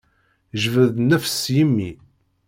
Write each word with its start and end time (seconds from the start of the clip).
Jbed 0.61 0.93
nnefs 0.99 1.33
s 1.41 1.43
yimi. 1.55 1.91